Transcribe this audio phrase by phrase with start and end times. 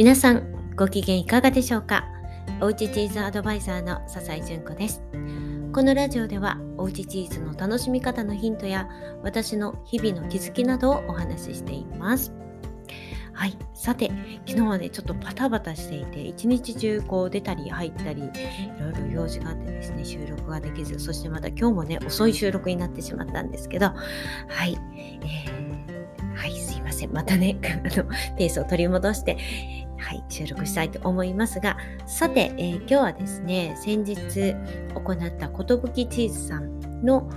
[0.00, 2.06] 皆さんご機嫌いかがでしょうか？
[2.62, 5.02] おうちチーズアドバイザーの笹井純子です。
[5.74, 8.88] このラジオではおうちチーズの楽しみ方のヒントや
[9.22, 12.32] 私の日々の気づきなどをお話ししています。
[13.34, 14.10] はい、さて
[14.46, 18.30] 昨日はねちょっとバタバタしていて一日中こう出たり入ったりい
[18.80, 23.94] ろいろ用事があってですね収録ができずそしてまた今日もね遅い収録になってしまったんですけどは
[24.64, 27.12] い、えー、はいすいません。
[27.12, 28.04] またね あの
[28.38, 29.36] ペースを取り戻して
[30.00, 34.16] はい、収録したいと思いますが、さて、えー、今日はですね、先日
[34.94, 37.30] 行ったことぶきチーズさんの、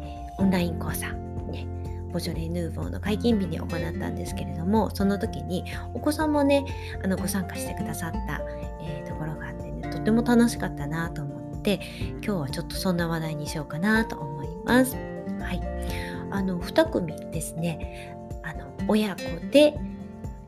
[0.00, 1.08] えー、オンライン講座、
[1.50, 1.66] ね、
[2.12, 6.64] ボジョレ・ヌーボーの解禁日に行ったんですけれども、その時にお子さんもね、
[7.02, 8.40] あのご参加してくださった、
[8.82, 11.80] えー、ところがあってね、とても楽しかったなと思って、
[12.24, 14.94] 今日はちょっとそんな話題にしようかなと思います。
[14.94, 15.60] はい。
[16.30, 19.74] あの、2組ですね、あの、親子で、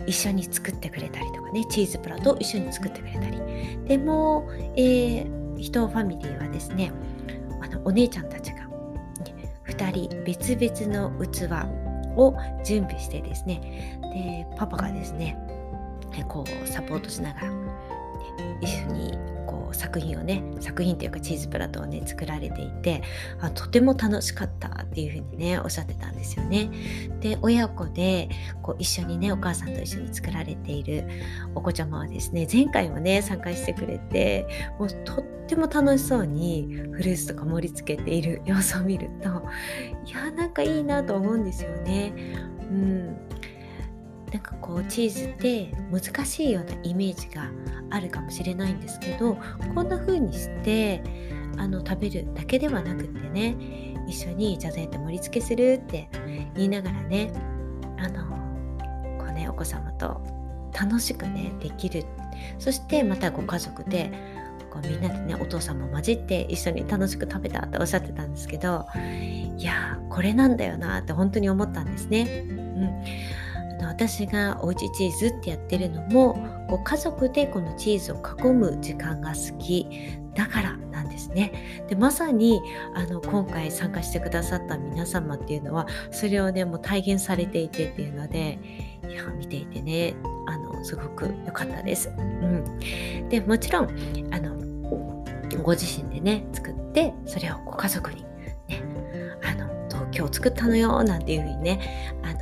[0.07, 3.41] 一緒に作ってくれたりとかねチーズプラと一緒に作ってくれたり。
[3.87, 6.93] でも、えー、人ファミリーはですね
[7.61, 8.69] あのお姉ちゃんたちが、
[9.66, 11.45] 2人別々の器
[12.16, 15.37] を準備してですねでパパがですね
[16.29, 17.52] こうサポートしながら、
[18.61, 23.03] 一緒にこう作品をね作品というかチーズプラトをね作られていて
[23.41, 26.71] あとても楽しかったっていうふうにねおっしゃってたんですよね。
[27.21, 28.29] で親子で
[28.63, 31.09] こう一緒にねお母さんと一緒に作られている
[31.55, 34.47] お子ちゃまはですね前回もね参加してくれて
[34.79, 39.29] もうとっても楽しそうにフルーツとか盛り付けている様子を見ると
[40.07, 42.15] いやなんかいいなと思うんですよね。
[42.71, 43.17] うん
[44.35, 47.52] なんかこうチーズって難しいようなイメージが
[47.90, 49.38] あるかもしれないんですけど
[49.77, 51.04] こんな風にして
[51.57, 53.57] あの食べるだけではなくってね
[54.09, 56.09] 一緒にじゃあどうやって盛り付けするって
[56.57, 57.32] 言いながらね
[57.96, 58.24] あの
[59.18, 60.21] こうねお子様と
[60.73, 62.05] 楽しくねできる
[62.59, 64.10] そしてまたご家族で
[64.69, 68.84] こうみんなでねお父さんも混じって一緒に楽しく食べたっておっしゃってたんですけど
[69.56, 72.64] いやこれなんだよなって本当に思ったんですね。
[73.94, 76.34] 私がおうちチーズってやってるのも
[76.69, 79.87] こう家族でこのチーズを囲む時間が好き
[80.34, 81.84] だからなんですね。
[81.88, 82.60] でまさに
[82.94, 88.59] あの今回参加してくださった皆様っていうのはそれをねもう体現されていてっていうので
[89.09, 90.16] いや見ていてね
[90.49, 92.12] あのすごく良かったです。
[92.19, 93.88] うん、でもちろん
[94.33, 94.56] あの
[95.62, 98.83] ご自身でね作ってそれをご家族にね
[99.44, 99.75] あの
[100.12, 102.34] 今日作ったのよなんていうふうにねあ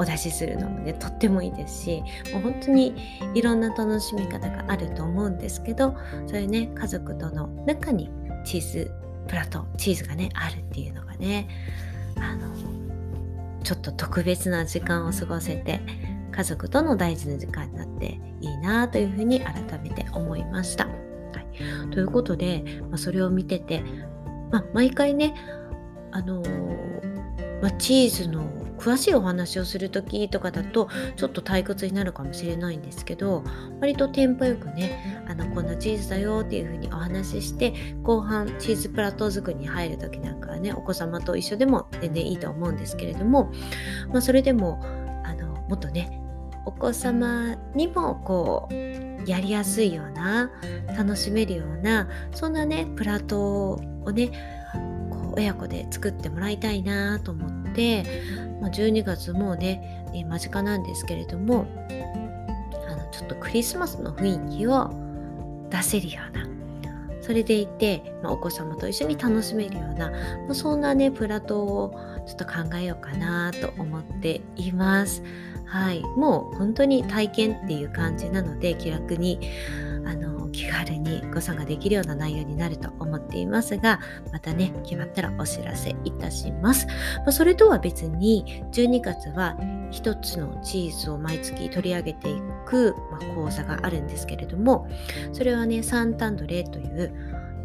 [0.00, 2.02] お出しするのもねとってもいいですし
[2.32, 2.94] もう本当に
[3.34, 5.94] いろんな楽しみ方があると思うんですけど
[6.26, 8.10] それね家族との中に
[8.46, 8.90] チーズ
[9.28, 11.48] プラトチーズがねあるっていうのがね
[12.16, 12.50] あの
[13.62, 15.80] ちょっと特別な時間を過ごせて
[16.32, 20.86] 家族との大事な時間になっていいなというふうに改めて思いました。
[20.86, 20.92] は
[21.90, 23.84] い、ということで、まあ、それを見てて、
[24.50, 25.34] まあ、毎回ね
[26.12, 27.09] あのー、
[27.60, 28.48] まあ、チーズの
[28.80, 33.44] 詳しいお話をする時とかだとちょっと退屈になるかもしれないんですけど
[33.80, 43.52] 割とテンポよくねあのこんなチーズだよっていう風にお話しして後半チーズプラトー作りに入る時なんかはねお子様と一緒でも全然いいと思うんですけれども、
[44.08, 44.80] まあ、それでも
[45.24, 46.18] あのもっとね
[46.64, 48.74] お子様にもこう
[49.26, 50.50] やりやすいような
[50.96, 54.59] 楽しめるようなそんなねプラトをね
[55.30, 58.04] こう親子で作ってもらいたいなと思って
[58.60, 61.66] まあ、12月もうね、えー、間近なんですけれども
[62.88, 64.90] あのちょっとクリスマスの雰囲気を
[65.70, 66.46] 出せるような
[67.22, 70.16] それでいて、まあ、お子様と一緒に楽しめるような、ま
[70.50, 71.94] あ、そんなねプラトを
[72.26, 75.22] ちょっと考えようかなと思っています。
[75.64, 79.38] はい、もう本当に体験っていう感じなので気楽に
[80.10, 84.00] あの気軽にご参加できるような内容になると思っていますが、
[84.32, 86.88] またね、決まったらお知らせいたします。
[87.18, 89.56] まあ、それとは別に、12月は
[89.92, 94.88] 一つのチーズを毎月取り上げていく、まあ、講座があるんですけれども、
[95.32, 97.12] それはね、サンタンドレという、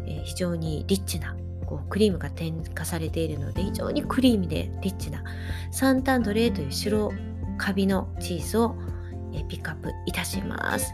[0.06, 5.24] えー、非常にリッチなこうクリームが添加されているので非常にクリーミーでリッチな
[5.72, 7.12] サンタンドレという白
[7.58, 8.76] カビのチーズを
[9.48, 10.92] ピックアップいたします。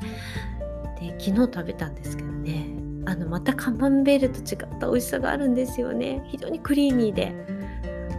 [1.03, 2.69] で昨日食べたんですけどね。
[3.05, 6.23] あのまたカマンベールと違った美味しさがあるんですよね。
[6.29, 7.35] 非常にクリーミーで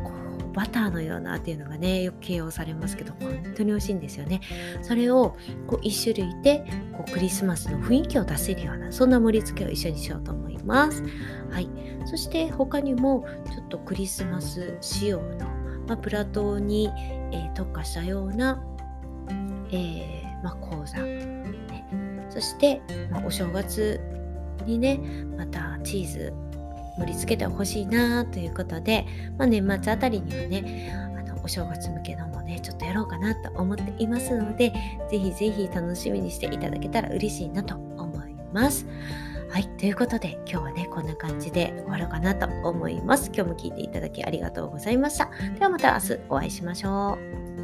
[0.04, 4.42] こうバターのようなっていうのがねよく形容されますけど本当に美味しいんですよね。
[4.82, 5.38] それを
[5.68, 11.02] こう1種類でこうクリスマスの雰囲気を出せるようなそんな盛り付けを一緒にしようと思います。
[11.50, 11.70] はい。
[12.06, 15.48] そして他にもちょっとクリスマス仕様の、
[15.88, 16.90] まあ、プラトーに、
[17.32, 18.62] えー、特化したような、
[19.72, 20.98] えーまあ、講座。
[22.34, 22.82] そして、
[23.12, 24.00] まあ、お正月
[24.66, 25.00] にね
[25.38, 26.34] またチーズ
[26.98, 29.06] 盛り付けてほしいなということで、
[29.38, 34.74] まあ、年末あたりにはねあのお正月向けのもねちょっとやろうかなと思っていますので
[35.12, 38.88] ぜひぜひ楽しみにしていただけたら嬉しいなと思います。
[39.50, 39.68] はい。
[39.78, 43.28] ということで、今日はね、こんな感じで終わろうかなと思います。
[43.32, 45.30] 今日も聞いていただきありがとうございました。
[45.60, 47.20] ではまた明日お会いしましょ
[47.60, 47.63] う。